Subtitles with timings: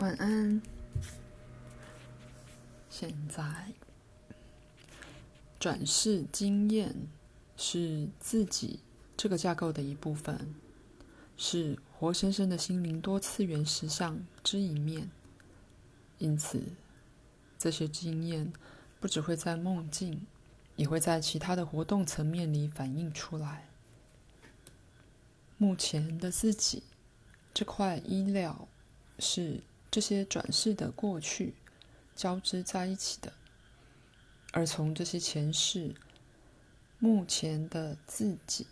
[0.00, 0.62] 晚安。
[2.88, 3.44] 现在，
[5.58, 6.94] 转世经验
[7.54, 8.80] 是自己
[9.14, 10.54] 这个架构的一部分，
[11.36, 15.10] 是活生生的心灵多次元实相之一面。
[16.16, 16.62] 因此，
[17.58, 18.50] 这些经验
[19.00, 20.26] 不只会在梦境，
[20.76, 23.68] 也会在其他的活动层面里反映出来。
[25.58, 26.84] 目前的自己
[27.52, 28.66] 这块衣料
[29.18, 31.54] 是这些转世的过去
[32.14, 33.32] 交织在一起的，
[34.52, 35.94] 而从这些前世，
[36.98, 38.66] 目前的自己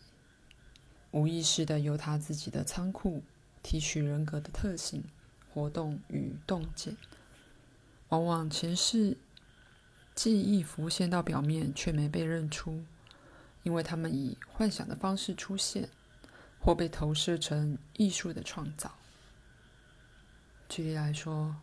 [1.10, 3.22] 无意识的由他自己的仓库
[3.62, 5.02] 提取人格的特性、
[5.52, 6.96] 活动与洞见。
[8.10, 9.16] 往往前世
[10.14, 12.84] 记忆浮现到表面，却没被认出，
[13.64, 15.88] 因为他们以幻想的方式出现，
[16.60, 18.94] 或被投射成艺术的创造。
[20.68, 21.56] 举例来说，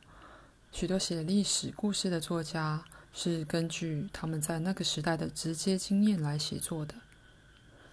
[0.72, 6.96] 许多写历史故事的作家是根据他们在那个时代的直接经验来写作的。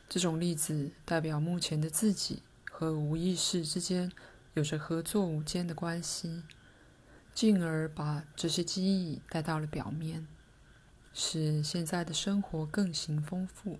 [0.08, 4.10] 这种例子代表目前的自己和无意识之间
[4.54, 6.42] 有着合作无间的关系，
[7.34, 10.26] 进而把这些记忆带到了表面，
[11.12, 13.78] 使现在的生活更形丰富。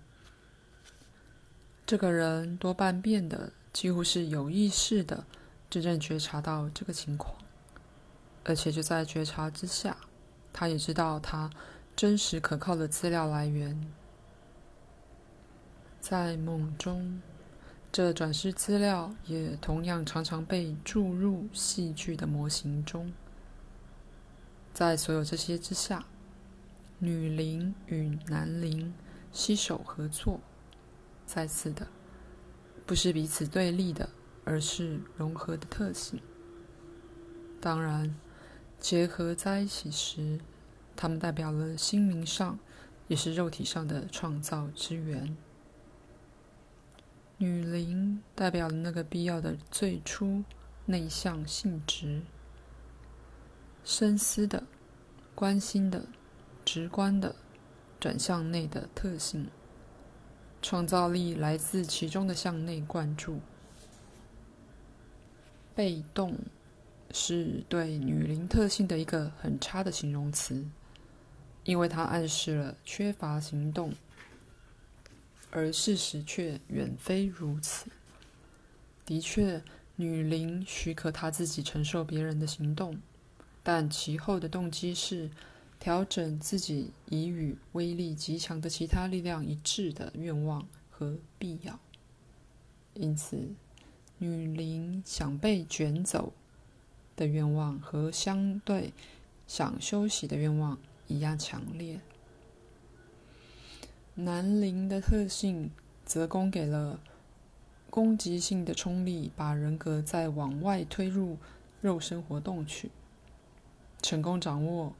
[1.85, 5.25] 这个人多半变得几乎是有意识的。
[5.73, 7.35] 真正觉察到这个情况，
[8.43, 9.97] 而且就在觉察之下，
[10.51, 11.49] 他也知道他
[11.95, 13.91] 真实可靠的资料来源。
[15.99, 17.21] 在梦中，
[17.91, 23.11] 这转世资料也同样常常被注入戏剧的模型中。
[24.73, 26.05] 在所有这些之下，
[26.99, 28.93] 女灵与男灵
[29.31, 30.39] 携手合作，
[31.25, 31.87] 再次的，
[32.85, 34.07] 不是彼此对立的。
[34.45, 36.21] 而是融合的特性。
[37.61, 38.15] 当然，
[38.79, 40.39] 结合在一起时，
[40.95, 42.59] 它们代表了心灵上，
[43.07, 45.37] 也是肉体上的创造之源。
[47.37, 50.43] 女灵代表了那个必要的最初
[50.85, 52.21] 内向性质，
[53.83, 54.63] 深思的、
[55.33, 56.05] 关心的、
[56.63, 57.35] 直观的、
[57.99, 59.49] 转向内的特性。
[60.61, 63.41] 创造力来自其中的向内灌注。
[65.75, 66.37] 被动
[67.11, 70.65] 是对女灵特性的一个很差的形容词，
[71.63, 73.93] 因为它暗示了缺乏行动，
[75.51, 77.89] 而事实却远非如此。
[79.05, 79.63] 的确，
[79.95, 82.99] 女灵许可她自己承受别人的行动，
[83.61, 85.29] 但其后的动机是
[85.79, 91.79] 调整自己以与威力极强的其他力量一致的愿望和必要，
[92.93, 93.49] 因此。
[94.23, 96.31] 女灵想被卷走
[97.17, 98.93] 的愿望和相对
[99.45, 101.99] 想休息的愿望一样强烈。
[104.15, 105.71] 男灵的特性
[106.05, 107.01] 则供给了
[107.89, 111.37] 攻击性的冲力，把人格再往外推入
[111.81, 112.91] 肉身活动去，
[114.01, 114.93] 成功掌握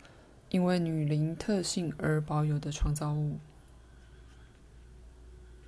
[0.49, 3.37] 因为女灵特性而保有的创造物。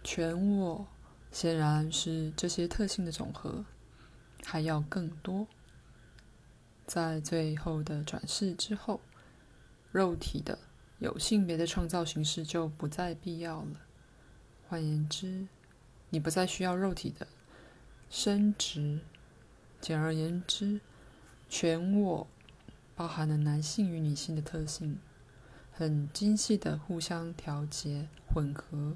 [0.03, 0.87] 全我。
[1.35, 3.65] 显然是这些特性的总和，
[4.45, 5.45] 还要更多。
[6.87, 9.01] 在最后的转世之后，
[9.91, 10.57] 肉体的
[10.99, 13.81] 有性别的创造形式就不再必要了。
[14.69, 15.45] 换言之，
[16.09, 17.27] 你不再需要肉体的
[18.09, 19.01] 生殖。
[19.81, 20.79] 简而言之，
[21.49, 22.25] 全我
[22.95, 24.97] 包含了男性与女性的特性，
[25.73, 28.95] 很精细的互相调节、混合。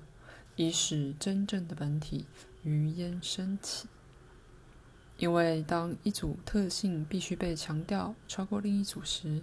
[0.60, 2.26] 以使真正的本体
[2.64, 3.88] 余烟升起。
[5.18, 9.42] 因为当一组特性必须被强调超过另一组时，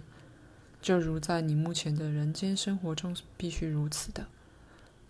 [0.79, 4.27] 就如在你目前的人间生活中必须如此的，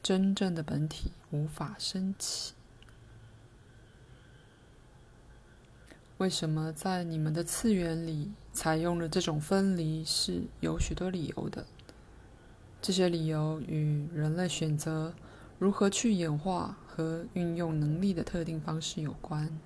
[0.01, 2.53] 真正的本体无法升起。
[6.19, 10.05] 为什么在你们的次元里采用了这种分离？
[10.05, 11.65] 是有许多理由的。
[12.81, 15.13] 这些理由与人类选择。
[15.59, 19.59] 如何去演化和运用能力的特定方式有关。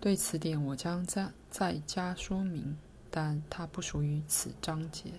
[0.00, 2.76] 对此点，我将再再加说明，
[3.10, 5.10] 但它不属于此章节。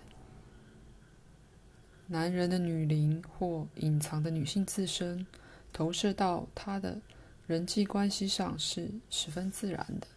[2.05, 5.27] 男人的女灵或隐藏的女性自身
[5.73, 7.01] 投射到他的
[7.45, 10.07] 人际关系上是十分自然的。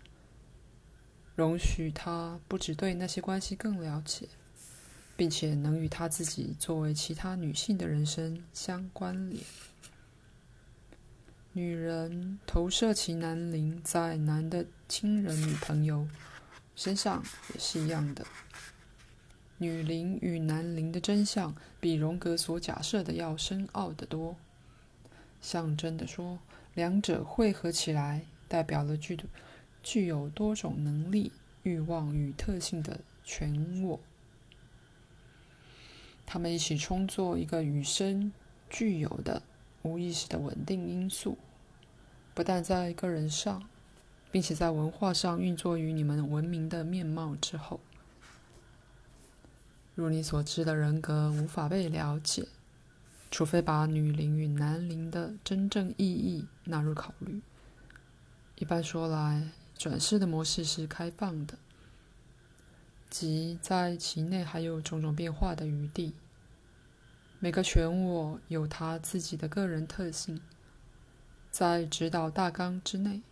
[1.34, 4.28] 容许他不只对那些关系更了解。
[5.16, 9.42] 并且能与他自己作为其他女性的人生相关联。
[11.52, 16.06] 女人投射其男灵在男的亲人与朋友，
[16.76, 17.22] 身上
[17.52, 18.24] 也是一样的。
[19.58, 24.36] 女灵与男灵的真相比荣格所假设的要深奥得多。
[25.42, 26.38] 象征的说，
[26.74, 29.18] 两者汇合起来，代表了具
[29.82, 34.00] 具有多种能力、欲望与特性的全我。
[36.32, 38.30] 他们一起充作一个与生
[38.68, 39.42] 俱有的
[39.82, 41.36] 无意识的稳定因素，
[42.34, 43.64] 不但在个人上，
[44.30, 47.80] 并且在文化上运作于你们文明的面貌之后。
[49.96, 52.46] 如你所知的人格无法被了解，
[53.28, 57.42] 除非把女灵与男灵的真正意义纳入考虑。
[58.54, 61.58] 一般说来，转世的模式是开放的，
[63.10, 66.14] 即在其内还有种种变化的余地。
[67.40, 70.40] 每个全我有他自己的个人特性，
[71.50, 73.22] 在指导大纲之内，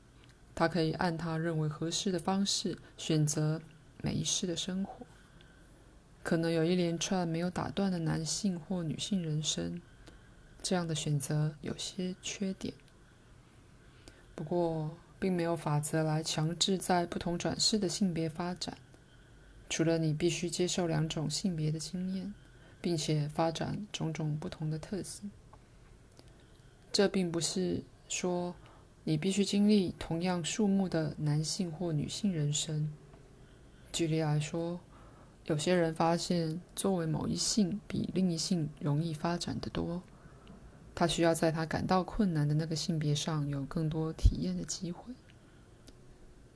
[0.55, 3.61] 他可以按他认为合适的方式选择
[4.03, 5.07] 每一世的生活。
[6.23, 9.81] 可能有一连串没有打断的男性或女性人生，
[10.63, 12.75] 这样的选择有些缺点。
[14.35, 18.77] 不过，并没有法则来强制在不同转世的性别发展，
[19.69, 22.32] 除了你必须接受两种性别的经验，
[22.81, 25.31] 并且发展种种不同的特性。
[26.93, 28.55] 这并不是说
[29.05, 32.93] 你必须经历同样数目的男性或女性人生。
[33.93, 34.81] 举例来说。
[35.44, 40.03] 有些人发现，作为某一性比另一性容易发展得多，
[40.94, 45.15] 他需要在他感到困难的那个性别上有更多体验的机会。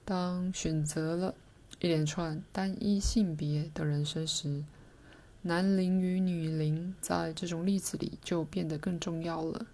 [0.05, 1.35] 当选择了
[1.83, 4.63] 一连串单一性别的人生时，
[5.43, 9.67] 男灵与女灵在这种例子里就变得更重要了。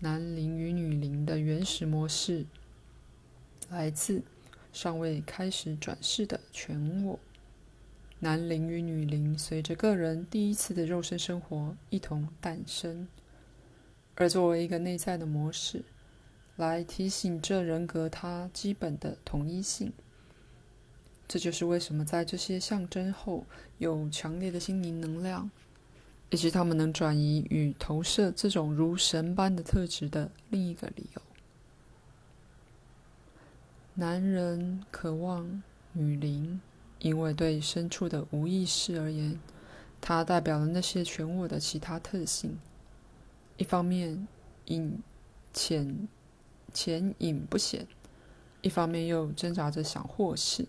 [0.00, 2.44] 男灵与女灵的原始模式
[3.70, 4.22] 来自
[4.70, 7.18] 尚未开始转世的全我。
[8.18, 13.08] 男灵与女灵随着个人第一次的肉身生活一同诞生，
[14.14, 15.86] 而作为一个内在的模式，
[16.56, 19.90] 来提醒这人格它基本的统一性。
[21.32, 23.46] 这就是为什么在这些象征后
[23.78, 25.50] 有强烈的心灵能量，
[26.28, 31.22] 以及他们能转移与投射这种如神般的特质的另一个理由。
[33.94, 35.62] 男人渴望
[35.94, 36.60] 女灵。
[36.98, 39.36] 因为对深处的无意识而言，
[40.00, 42.56] 它代表了那些全我的其他特性。
[43.56, 44.28] 一方面
[44.66, 45.00] 隐
[45.52, 46.06] 潜
[46.72, 47.84] 潜隐不显，
[48.60, 50.64] 一方面又挣扎着想获释。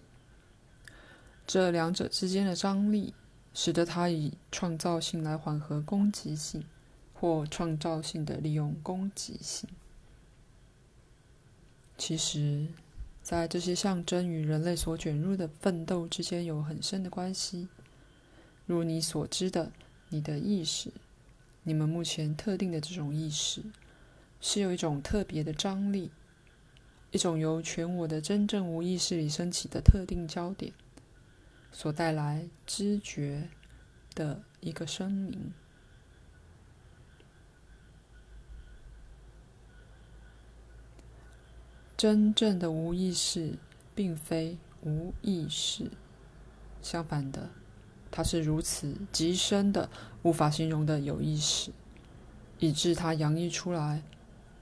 [1.46, 3.14] 这两者之间的张力，
[3.54, 6.64] 使得它以创造性来缓和攻击性，
[7.14, 9.70] 或创造性的利用攻击性。
[11.98, 12.68] 其实。
[13.24, 17.70] 在这些象征与人类所卷入的奋斗之间有很深的关系。
[18.66, 19.72] 如你所知的，
[20.10, 20.92] 你的意识，
[21.64, 23.64] 你们目前特定的这种意识，
[24.42, 26.12] 是有一种特别的张力，
[27.12, 30.74] 一种由全我的真正无意识里升起的特定焦点，
[31.74, 33.50] 所带来知觉
[34.16, 35.52] 的一个声明。
[41.98, 43.58] 真正的无意识
[43.96, 45.90] 并非无意识，
[46.82, 47.50] 相反的，
[48.12, 49.90] 它是如此极深的、
[50.22, 51.72] 无法形容的有意识，
[52.60, 54.04] 以致它洋溢出来。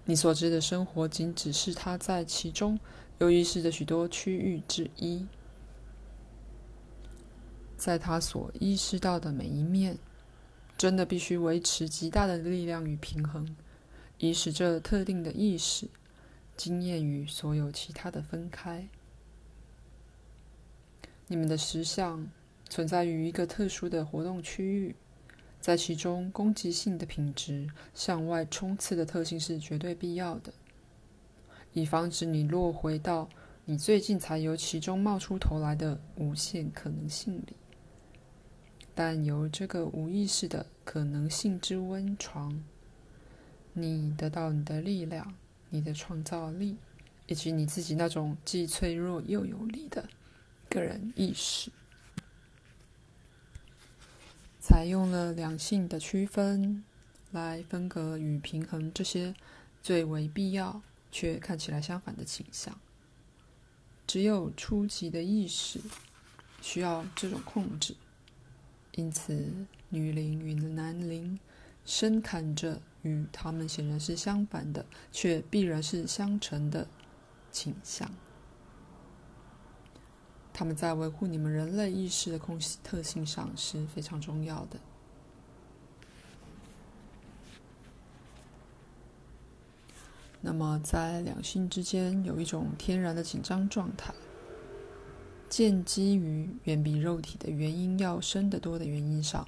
[0.06, 2.80] 你所知的生活仅只是它在其中
[3.18, 5.26] 有意识的许多区域之一，
[7.82, 9.98] 在他所意识到的每一面，
[10.78, 13.56] 真的必须维持极大的力量与平衡，
[14.20, 15.88] 以使这特定的意识。
[16.56, 18.88] 经验与所有其他的分开。
[21.26, 22.30] 你们的实相
[22.70, 24.96] 存在于一个特殊的活动区域，
[25.60, 30.54] 在其中，攻击性的品质向外冲刺的特性是绝对必要的，
[31.74, 33.28] 以防止你落回到
[33.66, 37.56] 你最近才由其中冒出头来的无限可能性里。
[38.96, 42.64] 但由这个无意识的可能性之温床，
[43.74, 45.36] 你得到你的力量。
[45.74, 46.76] 你的创造力，
[47.28, 50.10] 以及你自己那种既脆弱又有力的
[50.70, 51.72] 个人意识，
[54.60, 56.84] 采用了两性的区分
[57.32, 59.34] 来分隔与平衡这些
[59.82, 62.78] 最为必要却看起来相反的倾向。
[64.06, 65.80] 只有初级的意识
[66.62, 67.96] 需要这种控制，
[68.96, 69.54] 因此
[69.90, 71.40] 女灵与男灵
[71.86, 72.82] 深坎着。
[73.04, 76.88] 与他们显然是相反的，却必然是相成的
[77.52, 78.08] 倾向。
[80.54, 84.80] 他们在维护你们人类意识的空特性上是非常重要的。
[90.42, 94.14] 那么，在两性之间有一种天然的紧张状态，
[95.52, 99.46] 建基于远比肉体的原因要深得多的原因上。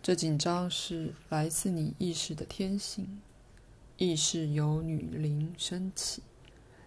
[0.00, 3.20] 这紧张是来自你意识的天性，
[3.96, 6.22] 意识由女灵升起，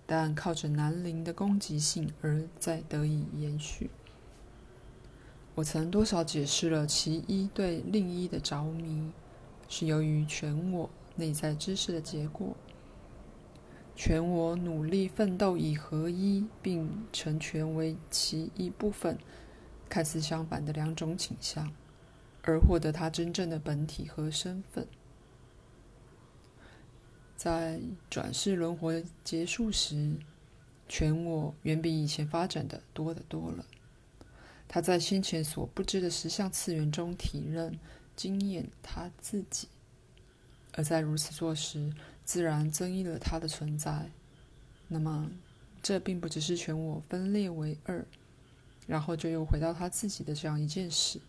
[0.06, 3.90] 但靠着男灵的攻击性而再得以延续。
[5.56, 9.12] 我曾多少解释了其一对另一的着迷，
[9.68, 12.56] 是由于全我内在知识的结果。
[13.98, 19.18] 全我努力奋斗以合一并成全为其一部分，
[19.89, 21.74] 看似相反的两种倾向。
[22.44, 24.88] 而获得他真正的本体和身份，
[27.36, 30.16] 在转世轮回结束时，
[30.88, 33.66] 全我远比以前发展的多得多了。
[34.68, 37.77] 他在先前所不知的十项次元中体认、
[38.16, 39.68] 经验他自己，
[40.74, 41.92] 而在如此做时，
[42.27, 44.12] 自然增益了他的存在。
[44.89, 45.31] 那么，
[45.81, 48.05] 这并不只是全我分裂为二，
[48.86, 51.22] 然后就又回到他自己的这样一件事。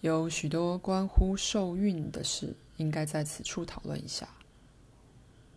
[0.00, 4.28] 有许多关乎受孕的事，应该在此处讨论一下。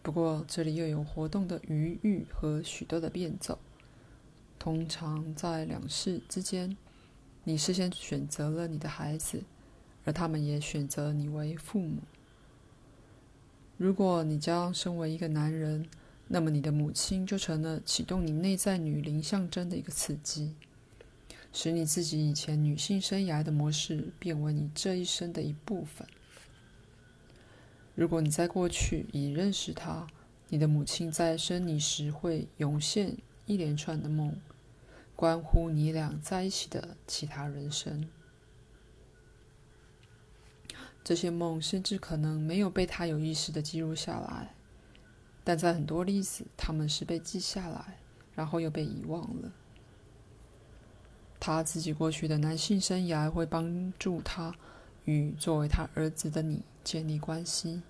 [0.02, 3.60] 不过，这里又有活动的余裕和许多的变奏。
[4.58, 6.76] 通常在两世之间，
[7.44, 9.44] 你事先选择了你的孩子，
[10.06, 12.02] 而他们也选择你为父母。
[13.78, 15.86] 如果你将身为一个男人，
[16.28, 20.56] 那么你的母亲就成了启动你内在女灵象征的一个刺激。
[21.52, 26.06] 使你自己以前女性生涯的模式变为你这一生的一部分。
[27.96, 30.06] 如果你在过去已认识她，
[30.50, 33.16] 你的母亲在生你时会涌现
[33.46, 34.36] 一连串的梦，
[35.16, 38.06] 关乎你俩在一起的其他人生。
[41.06, 44.56] 这些梦甚至可能没有被他有意识地记录下来，
[45.44, 48.00] 但在很多例子，他们是被记下来，
[48.34, 49.52] 然后又被遗忘了。
[51.40, 54.56] 他自己过去的男性生涯会帮助他
[55.04, 57.84] 与作为他儿子的你建立关系。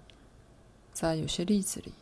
[0.92, 1.94] 在有些例子里，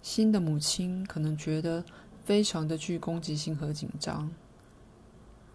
[0.00, 1.84] 新的母亲可能觉得
[2.24, 4.32] 非常的具攻击性和紧张。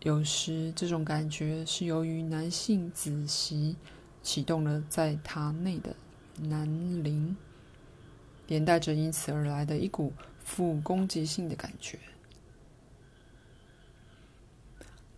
[0.03, 3.75] 有时这种感觉是由于男性子息
[4.23, 5.95] 启动了在塔内的
[6.37, 6.65] 南
[7.03, 7.35] 陵，
[8.47, 10.13] 连带着因此而来的一股
[10.43, 11.97] 负攻击性的感觉。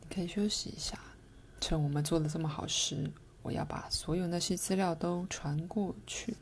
[0.01, 0.99] 你可以休息一下，
[1.59, 3.09] 趁我们做的这么好时，
[3.41, 6.35] 我要把所有那些资料都传过去。